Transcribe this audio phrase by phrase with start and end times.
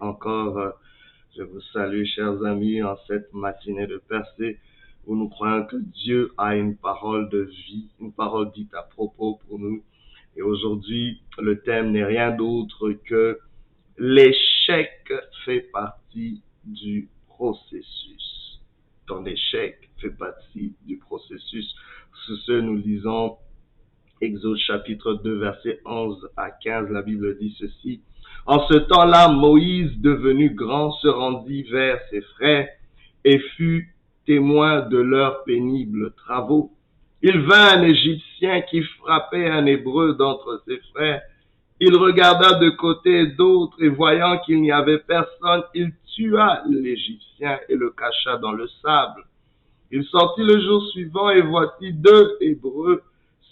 [0.00, 0.70] Encore, euh,
[1.36, 4.58] je vous salue, chers amis, en cette matinée de percée
[5.06, 9.40] où nous croyons que Dieu a une parole de vie, une parole dite à propos
[9.46, 9.82] pour nous.
[10.36, 13.38] Et aujourd'hui, le thème n'est rien d'autre que
[13.98, 15.12] l'échec
[15.44, 18.60] fait partie du processus.
[19.06, 21.74] Ton échec fait partie du processus.
[22.26, 23.36] Sous ce, nous lisons
[24.20, 26.90] Exode chapitre 2, verset 11 à 15.
[26.90, 28.02] La Bible dit ceci.
[28.46, 32.68] En ce temps-là, Moïse, devenu grand, se rendit vers ses frères
[33.24, 33.94] et fut
[34.26, 36.72] témoin de leurs pénibles travaux.
[37.22, 41.22] Il vint un Égyptien qui frappait un Hébreu d'entre ses frères.
[41.78, 47.58] Il regarda de côté et d'autre et voyant qu'il n'y avait personne, il tua l'Égyptien
[47.68, 49.24] et le cacha dans le sable.
[49.92, 53.02] Il sortit le jour suivant et voici deux Hébreux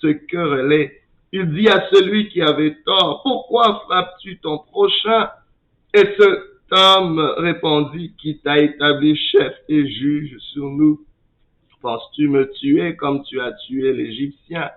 [0.01, 1.00] se querellaient.
[1.33, 5.31] Il dit à celui qui avait tort, pourquoi frappes-tu ton prochain?
[5.95, 6.41] Et cet
[6.73, 11.05] homme répondit, qui t'a établi chef et juge sur nous.
[11.83, 14.71] Penses-tu me tuer comme tu as tué l'Égyptien?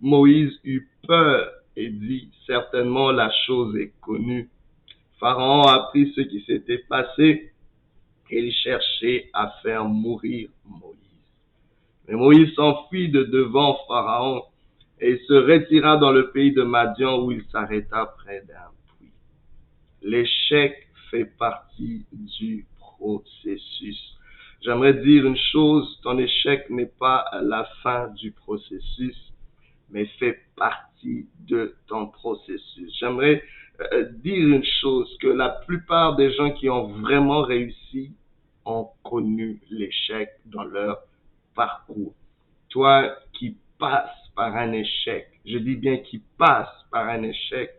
[0.00, 4.50] Moïse eut peur et dit, certainement la chose est connue.
[5.20, 7.52] Pharaon apprit ce qui s'était passé
[8.30, 10.96] et il cherchait à faire mourir Moïse.
[12.08, 14.42] Mais Moïse s'enfuit de devant Pharaon
[15.02, 19.12] et se retira dans le pays de Madian où il s'arrêta près d'un puits.
[20.00, 23.98] L'échec fait partie du processus.
[24.60, 29.16] J'aimerais dire une chose, ton échec n'est pas la fin du processus,
[29.90, 32.96] mais fait partie de ton processus.
[33.00, 33.42] J'aimerais
[33.92, 38.12] euh, dire une chose, que la plupart des gens qui ont vraiment réussi
[38.64, 41.00] ont connu l'échec dans leur
[41.56, 42.14] parcours.
[42.68, 47.70] Toi qui passes par un échec, je dis bien qui passe par un échec,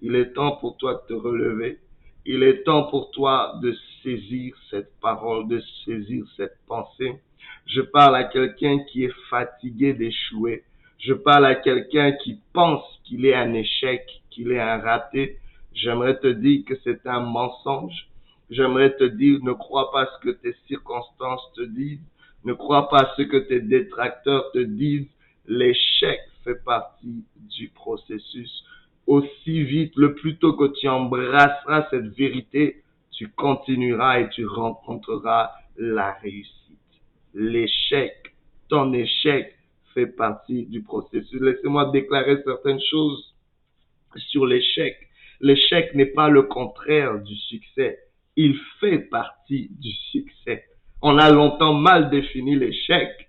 [0.00, 1.78] il est temps pour toi de te relever.
[2.24, 7.20] Il est temps pour toi de saisir cette parole, de saisir cette pensée.
[7.66, 10.64] Je parle à quelqu'un qui est fatigué d'échouer.
[10.98, 15.38] Je parle à quelqu'un qui pense qu'il est un échec, qu'il est un raté.
[15.72, 18.08] J'aimerais te dire que c'est un mensonge.
[18.50, 22.06] J'aimerais te dire, ne crois pas ce que tes circonstances te disent.
[22.44, 25.08] Ne crois pas ce que tes détracteurs te disent.
[25.46, 28.64] L'échec fait partie du processus.
[29.06, 35.50] Aussi vite, le plus tôt que tu embrasseras cette vérité, tu continueras et tu rencontreras
[35.76, 36.78] la réussite.
[37.34, 38.34] L'échec,
[38.68, 39.54] ton échec
[39.94, 41.40] fait partie du processus.
[41.40, 43.34] Laissez-moi déclarer certaines choses
[44.16, 44.96] sur l'échec.
[45.40, 47.98] L'échec n'est pas le contraire du succès.
[48.36, 50.64] Il fait partie du succès.
[51.02, 53.28] On a longtemps mal défini l'échec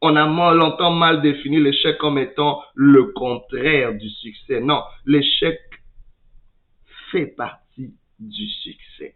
[0.00, 4.60] on a longtemps mal défini l'échec comme étant le contraire du succès.
[4.60, 5.58] Non, l'échec
[7.10, 9.14] fait partie du succès.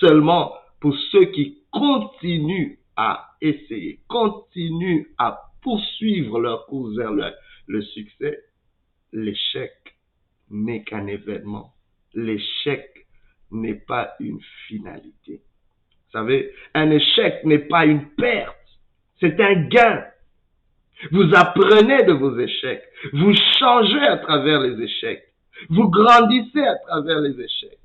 [0.00, 7.12] Seulement pour ceux qui continuent à essayer, continuent à poursuivre leur course vers
[7.66, 8.38] le, succès,
[9.12, 9.72] l'échec
[10.50, 11.74] n'est qu'un événement.
[12.14, 13.06] L'échec
[13.50, 15.42] n'est pas une finalité.
[16.06, 18.57] Vous savez, un échec n'est pas une perte
[19.20, 20.04] c'est un gain.
[21.12, 22.82] Vous apprenez de vos échecs.
[23.12, 25.24] Vous changez à travers les échecs.
[25.70, 27.78] Vous grandissez à travers les échecs.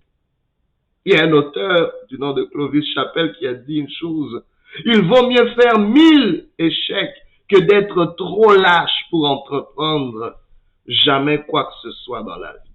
[1.06, 4.44] Il y a un auteur du nom de Clovis Chapelle qui a dit une chose.
[4.86, 7.16] Il vaut mieux faire mille échecs
[7.50, 10.36] que d'être trop lâche pour entreprendre
[10.88, 12.74] jamais quoi que ce soit dans la vie.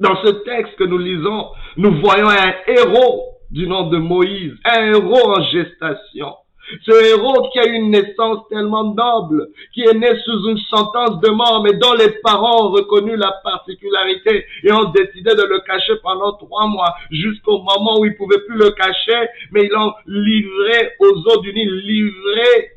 [0.00, 4.86] Dans ce texte que nous lisons, nous voyons un héros du nom de Moïse, un
[4.86, 6.34] héros en gestation,
[6.82, 11.30] ce héros qui a une naissance tellement noble, qui est né sous une sentence de
[11.30, 15.94] mort, mais dont les parents ont reconnu la particularité et ont décidé de le cacher
[16.02, 20.92] pendant trois mois, jusqu'au moment où ils pouvaient plus le cacher, mais ils l'ont livré
[21.00, 22.70] aux eaux du Nil, livré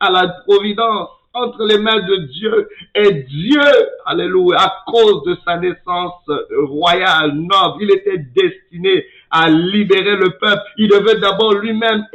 [0.00, 3.60] à la providence entre les mains de Dieu et Dieu,
[4.06, 6.24] alléluia, à cause de sa naissance
[6.64, 10.62] royale, noble, il était destiné à libérer le peuple.
[10.78, 12.06] Il devait d'abord lui-même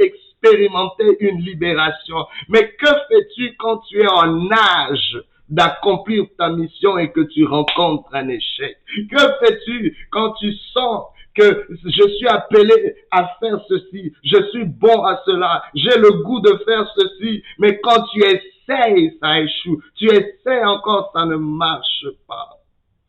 [0.42, 2.26] expérimenter une libération.
[2.50, 8.14] Mais que fais-tu quand tu es en âge d'accomplir ta mission et que tu rencontres
[8.14, 8.78] un échec?
[9.10, 15.04] Que fais-tu quand tu sens que je suis appelé à faire ceci, je suis bon
[15.06, 19.82] à cela, j'ai le goût de faire ceci, mais quand tu essayes, ça échoue.
[19.96, 22.50] Tu essaies encore, ça ne marche pas.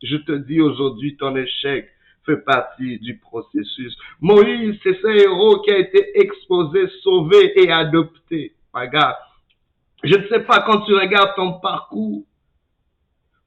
[0.01, 1.89] Je te dis aujourd'hui, ton échec
[2.25, 3.95] fait partie du processus.
[4.21, 8.53] Moïse, c'est ce héros qui a été exposé, sauvé et adopté.
[8.73, 9.17] Regarde,
[10.03, 12.23] je ne sais pas quand tu regardes ton parcours,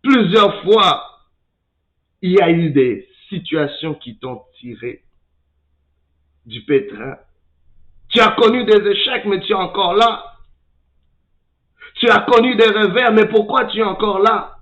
[0.02, 1.02] plusieurs fois,
[2.22, 5.02] il y a eu des situations qui t'ont tiré
[6.44, 7.16] du pétrin.
[8.08, 10.36] Tu as connu des échecs, mais tu es encore là.
[11.96, 14.55] Tu as connu des revers, mais pourquoi tu es encore là?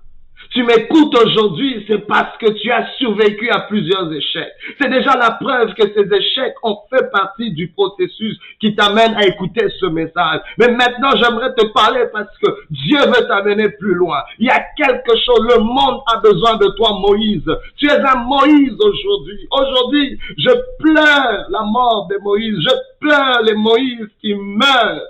[0.51, 4.53] Tu m'écoutes aujourd'hui, c'est parce que tu as survécu à plusieurs échecs.
[4.79, 9.25] C'est déjà la preuve que ces échecs ont fait partie du processus qui t'amène à
[9.25, 10.41] écouter ce message.
[10.57, 14.21] Mais maintenant, j'aimerais te parler parce que Dieu veut t'amener plus loin.
[14.39, 17.51] Il y a quelque chose, le monde a besoin de toi, Moïse.
[17.77, 19.47] Tu es un Moïse aujourd'hui.
[19.51, 22.57] Aujourd'hui, je pleure la mort de Moïse.
[22.61, 25.01] Je pleure les Moïse qui meurent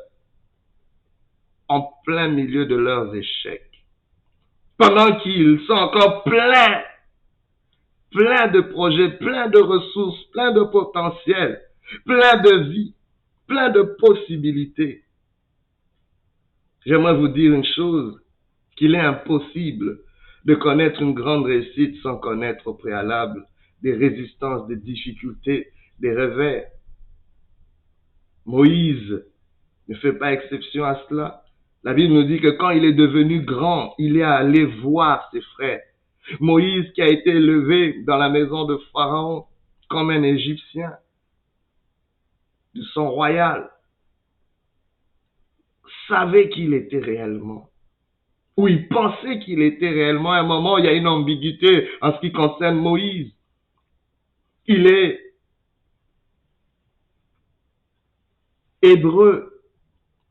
[1.68, 3.75] en plein milieu de leurs échecs
[4.78, 6.82] pendant qu'ils sont encore pleins,
[8.12, 11.62] pleins de projets, pleins de ressources, pleins de potentiel,
[12.06, 12.94] pleins de vie,
[13.48, 15.04] pleins de possibilités.
[16.86, 18.22] J'aimerais vous dire une chose,
[18.76, 20.00] qu'il est impossible
[20.46, 23.48] de connaître une grande réussite sans connaître au préalable
[23.82, 25.70] des résistances, des difficultés,
[26.00, 26.68] des revers.
[28.46, 29.24] Moïse
[29.88, 31.45] ne fait pas exception à cela.
[31.86, 35.42] La Bible nous dit que quand il est devenu grand, il est allé voir ses
[35.42, 35.82] frères.
[36.40, 39.46] Moïse qui a été élevé dans la maison de Pharaon
[39.88, 40.94] comme un Égyptien
[42.74, 43.70] de son royal,
[46.08, 47.70] savait qu'il était réellement.
[48.58, 50.32] Ou il pensait qu'il était réellement.
[50.32, 53.32] À un moment, il y a une ambiguïté en ce qui concerne Moïse.
[54.66, 55.20] Il est
[58.82, 59.62] hébreu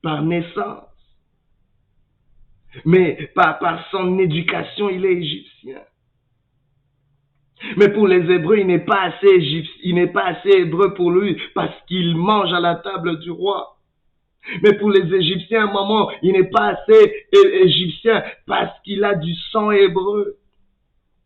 [0.02, 0.94] par naissance.
[2.85, 3.59] Mais par,
[3.91, 5.81] son éducation, il est égyptien.
[7.76, 11.11] Mais pour les Hébreux, il n'est pas assez égyptien, il n'est pas assez hébreu pour
[11.11, 13.75] lui parce qu'il mange à la table du roi.
[14.62, 19.71] Mais pour les Égyptiens, moment, il n'est pas assez égyptien parce qu'il a du sang
[19.71, 20.37] hébreu.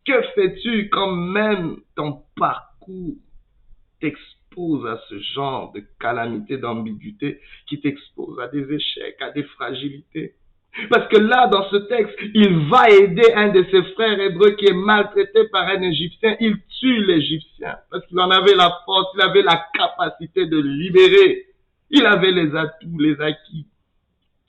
[0.05, 3.17] Que fais-tu quand même ton parcours
[4.01, 10.35] t'expose à ce genre de calamité, d'ambiguïté qui t'expose à des échecs, à des fragilités?
[10.91, 14.67] Parce que là, dans ce texte, il va aider un de ses frères hébreux qui
[14.67, 16.37] est maltraité par un Égyptien.
[16.41, 21.47] Il tue l'Égyptien parce qu'il en avait la force, il avait la capacité de libérer.
[21.91, 23.67] Il avait les atouts, les acquis.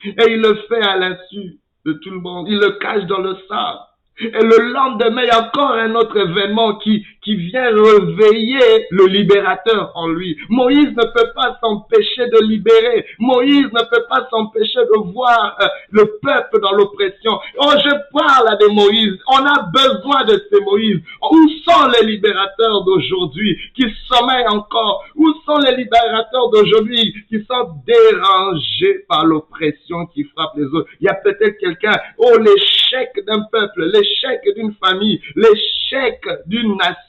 [0.03, 2.47] Et il le fait à l'insu de tout le monde.
[2.49, 3.79] Il le cache dans le sable.
[4.21, 9.05] Et le lendemain, il y a encore un autre événement qui, qui vient réveiller le
[9.07, 10.37] libérateur en lui.
[10.49, 13.05] Moïse ne peut pas s'empêcher de libérer.
[13.19, 17.39] Moïse ne peut pas s'empêcher de voir euh, le peuple dans l'oppression.
[17.57, 19.17] Oh, je parle à des Moïse.
[19.27, 20.99] On a besoin de ces Moïse.
[21.31, 25.03] Où sont les libérateurs d'aujourd'hui qui sommeillent encore?
[25.15, 30.89] Où sont les libérateurs d'aujourd'hui qui sont dérangés par l'oppression qui frappe les autres?
[31.01, 36.77] Il y a peut-être quelqu'un, oh, l'échec d'un peuple, l'échec l'échec d'une famille, l'échec d'une
[36.77, 36.99] nation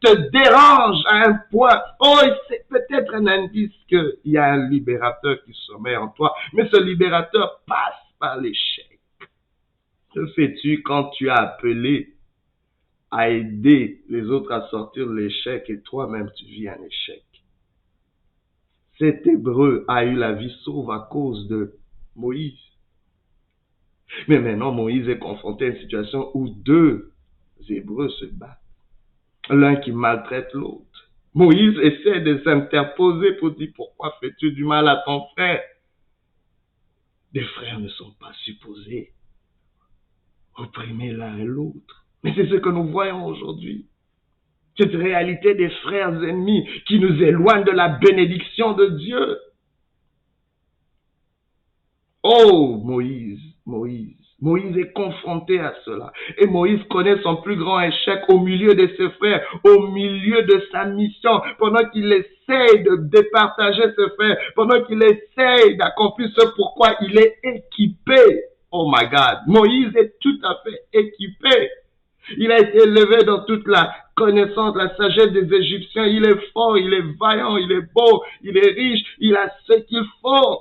[0.00, 1.80] te dérange à un point.
[2.00, 2.18] Oh,
[2.48, 6.82] c'est peut-être un indice qu'il y a un libérateur qui sommeille en toi, mais ce
[6.82, 8.98] libérateur passe par l'échec.
[10.14, 12.14] Que fais-tu quand tu as appelé
[13.10, 17.24] à aider les autres à sortir de l'échec et toi-même tu vis un échec?
[18.98, 21.74] Cet hébreu a eu la vie sauve à cause de
[22.16, 22.58] Moïse.
[24.28, 27.10] Mais maintenant, Moïse est confronté à une situation où deux
[27.70, 28.59] Hébreux se battent.
[29.50, 31.10] L'un qui maltraite l'autre.
[31.34, 35.62] Moïse essaie de s'interposer pour dire pourquoi fais-tu du mal à ton frère?
[37.32, 39.12] Les frères ne sont pas supposés
[40.56, 42.06] opprimer l'un et l'autre.
[42.22, 43.86] Mais c'est ce que nous voyons aujourd'hui.
[44.78, 49.38] Cette réalité des frères ennemis qui nous éloigne de la bénédiction de Dieu.
[52.22, 54.29] Oh Moïse, Moïse.
[54.40, 56.12] Moïse est confronté à cela.
[56.38, 60.62] Et Moïse connaît son plus grand échec au milieu de ses frères, au milieu de
[60.72, 66.96] sa mission, pendant qu'il essaye de départager ses frères, pendant qu'il essaye d'accomplir ce pourquoi
[67.02, 68.44] il est équipé.
[68.72, 71.70] Oh my God, Moïse est tout à fait équipé.
[72.38, 76.06] Il a été élevé dans toute la connaissance, la sagesse des Égyptiens.
[76.06, 79.74] Il est fort, il est vaillant, il est beau, il est riche, il a ce
[79.80, 80.60] qu'il faut.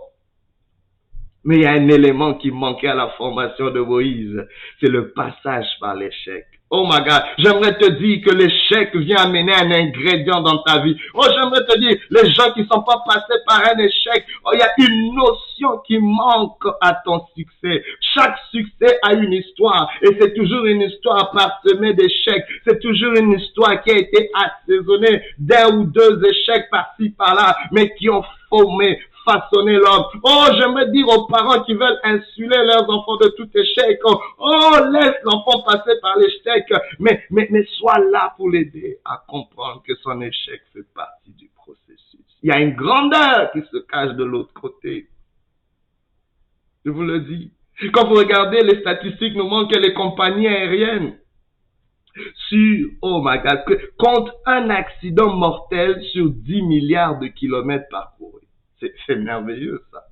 [1.45, 4.45] Mais il y a un élément qui manquait à la formation de Moïse,
[4.79, 6.45] c'est le passage par l'échec.
[6.71, 10.95] Oh my God, j'aimerais te dire que l'échec vient amener un ingrédient dans ta vie.
[11.15, 14.59] Oh, j'aimerais te dire, les gens qui sont pas passés par un échec, oh, il
[14.59, 17.83] y a une notion qui manque à ton succès.
[18.13, 22.45] Chaque succès a une histoire et c'est toujours une histoire parsemée d'échecs.
[22.67, 27.95] C'est toujours une histoire qui a été assaisonnée d'un ou deux échecs par-ci par-là, mais
[27.95, 30.05] qui ont formé, façonner l'homme.
[30.23, 33.99] Oh, j'aimerais dire aux parents qui veulent insuler leurs enfants de tout échec.
[34.05, 36.65] Oh, laisse l'enfant passer par l'échec.
[36.99, 41.49] Mais, mais, mais sois là pour l'aider à comprendre que son échec fait partie du
[41.55, 42.25] processus.
[42.41, 45.07] Il y a une grandeur qui se cache de l'autre côté.
[46.85, 47.51] Je vous le dis.
[47.93, 51.17] Quand vous regardez les statistiques, nous montrent que les compagnies aériennes
[52.49, 53.63] sur, oh my god,
[53.97, 58.48] comptent un accident mortel sur 10 milliards de kilomètres parcourus.
[58.79, 60.03] C'est merveilleux ça.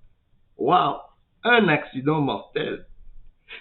[0.58, 0.98] Wow!
[1.44, 2.86] Un accident mortel.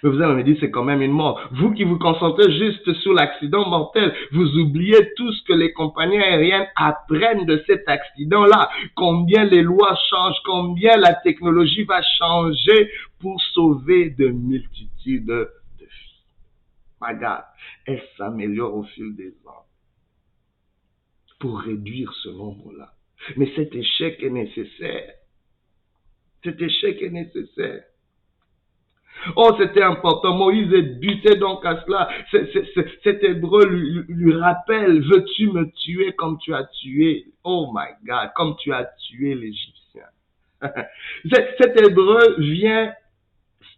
[0.03, 1.39] Mais vous allez me dire, c'est quand même une mort.
[1.51, 6.17] Vous qui vous concentrez juste sur l'accident mortel, vous oubliez tout ce que les compagnies
[6.17, 8.69] aériennes apprennent de cet accident-là.
[8.95, 15.49] Combien les lois changent, combien la technologie va changer pour sauver de multitudes de
[15.79, 17.15] vies.
[17.19, 17.43] God,
[17.85, 19.65] elle s'améliore au fil des ans
[21.39, 22.93] pour réduire ce nombre-là.
[23.35, 25.13] Mais cet échec est nécessaire.
[26.43, 27.83] Cet échec est nécessaire.
[29.35, 30.35] Oh, c'était important.
[30.35, 32.09] Moïse est buté donc à cela.
[33.03, 38.55] Cet hébreu lui, rappelle, veux-tu me tuer comme tu as tué, oh my God, comme
[38.57, 40.03] tu as tué l'Égyptien.
[41.59, 42.93] cet hébreu vient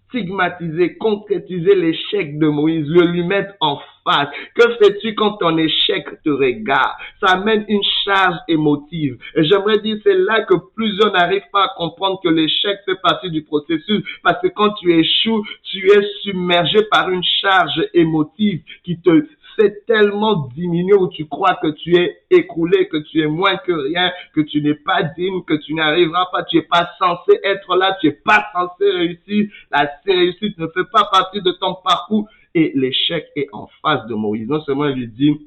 [0.09, 4.29] stigmatiser, concrétiser l'échec de Moïse, le lui mettre en face.
[4.55, 9.17] Que fais-tu quand ton échec te regarde Ça amène une charge émotive.
[9.35, 13.29] Et j'aimerais dire, c'est là que plusieurs n'arrivent pas à comprendre que l'échec fait partie
[13.29, 14.03] du processus.
[14.23, 19.25] Parce que quand tu échoues, tu es submergé par une charge émotive qui te
[19.85, 24.11] tellement diminué où tu crois que tu es écroulé, que tu es moins que rien,
[24.33, 27.97] que tu n'es pas digne, que tu n'arriveras pas, tu n'es pas censé être là,
[27.99, 29.49] tu n'es pas censé réussir.
[29.71, 32.27] La réussite ne fait pas partie de ton parcours.
[32.55, 34.47] Et l'échec est en face de Moïse.
[34.47, 35.37] Non seulement il lui dit,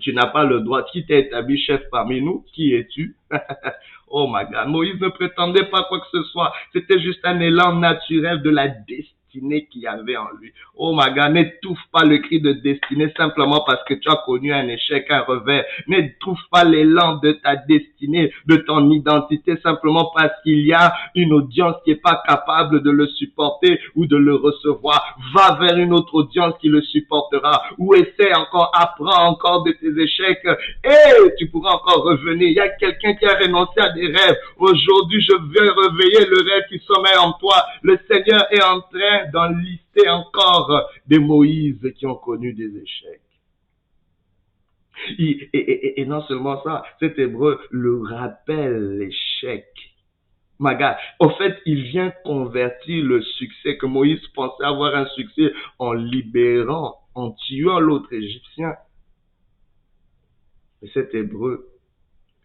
[0.00, 3.16] tu n'as pas le droit, qui t'a établi chef parmi nous, qui es-tu?
[4.10, 7.74] Oh my God, Moïse ne prétendait pas quoi que ce soit, c'était juste un élan
[7.74, 10.52] naturel de la destinée destinée qu'il y avait en lui.
[10.76, 14.52] Oh my God, n'étouffe pas le cri de destinée simplement parce que tu as connu
[14.52, 15.64] un échec, un revers.
[15.86, 21.32] N'étouffe pas l'élan de ta destinée, de ton identité simplement parce qu'il y a une
[21.32, 25.16] audience qui n'est pas capable de le supporter ou de le recevoir.
[25.34, 30.00] Va vers une autre audience qui le supportera ou essaie encore, apprends encore de tes
[30.00, 30.46] échecs
[30.84, 32.48] et tu pourras encore revenir.
[32.48, 34.38] Il y a quelqu'un qui a renoncé à des rêves.
[34.58, 37.64] Aujourd'hui, je viens réveiller le rêve qui sommeille en toi.
[37.82, 43.20] Le Seigneur est en train d'enlister encore des Moïse qui ont connu des échecs.
[45.18, 49.66] Et, non seulement ça, cet hébreu le rappelle l'échec.
[50.58, 55.92] Maga, au fait, il vient convertir le succès que Moïse pensait avoir un succès en
[55.92, 58.74] libérant, en tuant l'autre Égyptien.
[60.82, 61.68] Et cet hébreu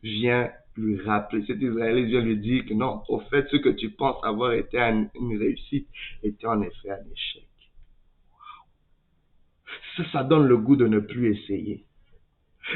[0.03, 3.91] vient lui rappeler, cet Israélien vient lui dire que non, au fait, ce que tu
[3.91, 5.87] penses avoir été une réussite
[6.23, 7.47] était en effet un échec.
[9.97, 11.85] Ça, ça donne le goût de ne plus essayer.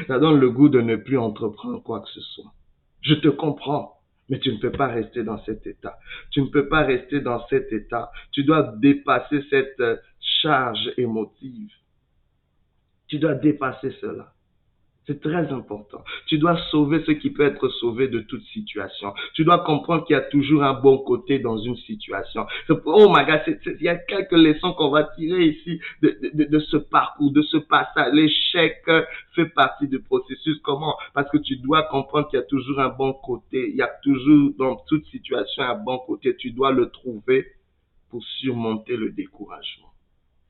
[0.06, 2.52] Ça donne le goût de ne plus entreprendre quoi que ce soit.
[3.00, 5.98] Je te comprends, mais tu ne peux pas rester dans cet état.
[6.30, 8.10] Tu ne peux pas rester dans cet état.
[8.32, 11.70] Tu dois dépasser cette euh, charge émotive.
[13.08, 14.34] Tu dois dépasser cela.
[15.08, 16.04] C'est très important.
[16.26, 19.14] Tu dois sauver ce qui peut être sauvé de toute situation.
[19.32, 22.46] Tu dois comprendre qu'il y a toujours un bon côté dans une situation.
[22.84, 27.32] Oh my God, il y a quelques leçons qu'on va tirer ici de, ce parcours,
[27.32, 28.12] de ce passage.
[28.12, 28.84] L'échec
[29.34, 30.58] fait partie du processus.
[30.62, 30.94] Comment?
[31.14, 33.70] Parce que tu dois comprendre qu'il y a toujours un bon côté.
[33.70, 36.36] Il y a toujours dans toute situation un bon côté.
[36.36, 37.46] Tu dois le trouver
[38.10, 39.87] pour surmonter le découragement.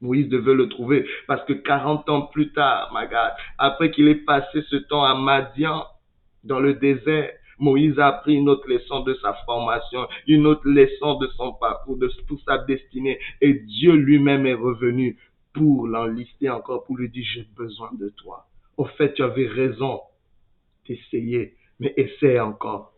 [0.01, 4.15] Moïse devait le trouver parce que 40 ans plus tard, my God, après qu'il ait
[4.15, 5.85] passé ce temps à Madian,
[6.45, 11.19] dans le désert, Moïse a appris une autre leçon de sa formation, une autre leçon
[11.19, 13.19] de son parcours, de toute sa destinée.
[13.41, 15.19] Et Dieu lui-même est revenu
[15.53, 18.47] pour l'enlister encore, pour lui dire, j'ai besoin de toi.
[18.77, 20.01] Au fait, tu avais raison
[20.87, 22.93] d'essayer, mais essaie encore.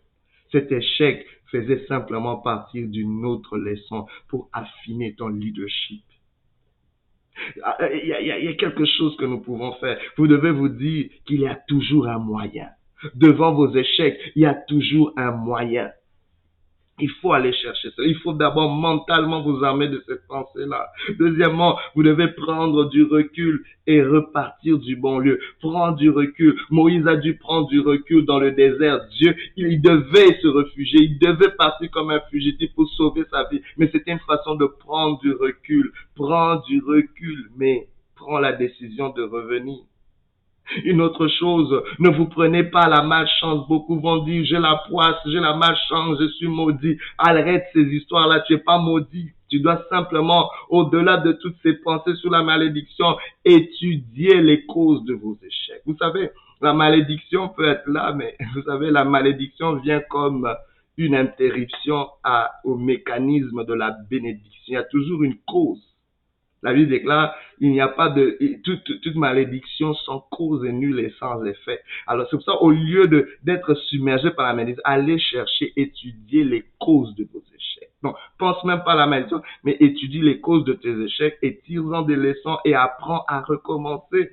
[0.52, 6.02] Cet échec faisait simplement partir d'une autre leçon pour affiner ton leadership.
[7.62, 9.99] Ah, euh, il y, a, quelque chose que nous pouvons faire.
[10.16, 12.68] Vous devez vous dire qu'il y a toujours un moyen.
[13.14, 15.90] Devant vos échecs, il y a toujours un moyen.
[17.00, 18.02] Il faut aller chercher ça.
[18.04, 20.88] Il faut d'abord mentalement vous armer de cette pensée-là.
[21.19, 25.40] Deuxièmement, vous devez prendre du recul et repartir du bon lieu.
[25.61, 26.57] Prendre du recul.
[26.71, 29.00] Moïse a dû prendre du recul dans le désert.
[29.19, 31.00] Dieu, il devait se réfugier.
[31.02, 33.61] Il devait partir comme un fugitif pour sauver sa vie.
[33.76, 35.92] Mais c'était une façon de prendre du recul.
[36.14, 39.78] Prends du recul, mais prends la décision de revenir.
[40.84, 43.66] Une autre chose, ne vous prenez pas la malchance.
[43.68, 46.96] Beaucoup vont dire, j'ai la poisse, j'ai la malchance, je suis maudit.
[47.18, 49.30] Arrête ces histoires-là, tu es pas maudit.
[49.48, 55.14] Tu dois simplement, au-delà de toutes ces pensées sur la malédiction, étudier les causes de
[55.14, 55.82] vos échecs.
[55.86, 60.48] Vous savez, la malédiction peut être là, mais vous savez, la malédiction vient comme
[60.96, 62.08] une interruption
[62.64, 64.62] au mécanisme de la bénédiction.
[64.68, 65.82] Il y a toujours une cause.
[66.62, 71.00] La Bible déclare, il n'y a pas de, toute, toute, malédiction sans cause et nulle
[71.00, 71.81] et sans effet.
[72.07, 76.45] Alors c'est pour ça, au lieu de, d'être submergé par la malédiction, allez chercher, étudier
[76.45, 77.90] les causes de vos échecs.
[78.02, 81.61] Donc, pense même pas à la malédiction, mais étudie les causes de tes échecs et
[81.61, 84.31] tire-en des leçons et apprends à recommencer.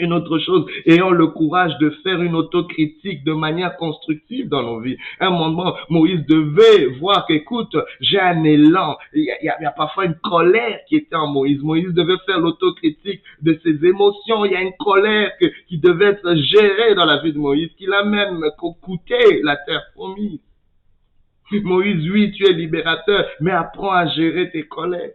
[0.00, 4.80] Une autre chose, ayons le courage de faire une autocritique de manière constructive dans nos
[4.80, 4.96] vies.
[5.20, 8.96] un moment, Moïse devait voir qu'écoute, j'ai un élan.
[9.12, 11.60] Il y, a, parfois une colère qui était en Moïse.
[11.62, 14.46] Moïse devait faire l'autocritique de ses émotions.
[14.46, 15.30] Il y a une colère
[15.68, 18.42] qui devait être gérée dans la vie de Moïse, qui l'a même
[18.80, 20.40] coûté la terre promise.
[21.52, 25.10] Moïse, oui, tu es libérateur, mais apprends à gérer tes colères.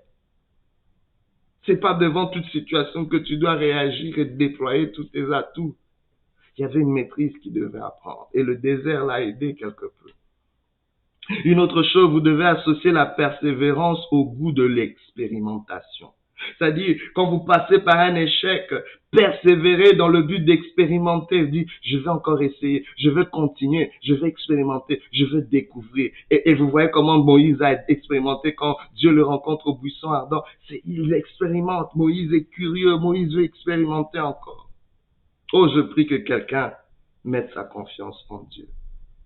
[1.65, 5.75] C'est pas devant toute situation que tu dois réagir et déployer tous tes atouts.
[6.57, 10.09] Il y avait une maîtrise qui devait apprendre et le désert l'a aidé quelque peu.
[11.43, 16.09] Une autre chose, vous devez associer la persévérance au goût de l'expérimentation.
[16.57, 18.73] C'est-à-dire, quand vous passez par un échec,
[19.11, 21.47] persévérez dans le but d'expérimenter.
[21.47, 26.11] Dit, je vais encore essayer, je vais continuer, je vais expérimenter, je vais découvrir.
[26.29, 30.43] Et, vous voyez comment Moïse a expérimenté quand Dieu le rencontre au buisson ardent.
[30.67, 31.95] C'est, il expérimente.
[31.95, 32.97] Moïse est curieux.
[32.97, 34.69] Moïse veut expérimenter encore.
[35.53, 36.73] Oh, je prie que quelqu'un
[37.23, 38.67] mette sa confiance en Dieu.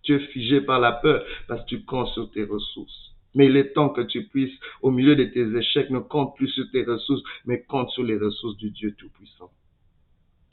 [0.03, 3.08] Tu es figé par la peur parce que tu comptes sur tes ressources.
[3.35, 6.49] Mais il est temps que tu puisses, au milieu de tes échecs, ne compte plus
[6.49, 9.51] sur tes ressources, mais compte sur les ressources du Dieu Tout-Puissant.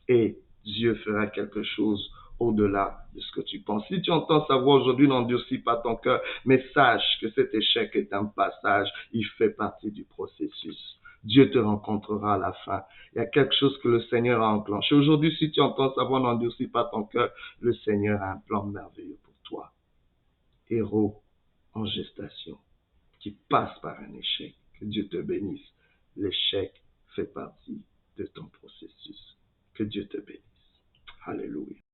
[0.08, 3.86] Et Dieu fera quelque chose au-delà de ce que tu penses.
[3.88, 8.12] Si tu entends savoir aujourd'hui, n'endurcis pas ton cœur, mais sache que cet échec est
[8.12, 10.98] un passage, il fait partie du processus.
[11.24, 12.82] Dieu te rencontrera à la fin.
[13.12, 14.94] Il y a quelque chose que le Seigneur a enclenché.
[14.94, 17.30] Aujourd'hui, si tu entends savoir, n'endurcis pas ton cœur,
[17.60, 19.72] le Seigneur a un plan merveilleux pour toi.
[20.68, 21.20] Héros
[21.74, 22.58] en gestation
[23.26, 24.54] qui passe par un échec.
[24.78, 25.72] Que Dieu te bénisse.
[26.14, 26.72] L'échec
[27.16, 27.82] fait partie
[28.16, 29.36] de ton processus.
[29.74, 30.44] Que Dieu te bénisse.
[31.24, 31.76] Alléluia.